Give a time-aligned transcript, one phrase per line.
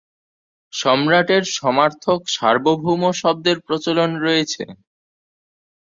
[0.73, 4.63] সম্রাটের সমার্থক "সার্বভৌম" শব্দের প্রচলন রয়েছে।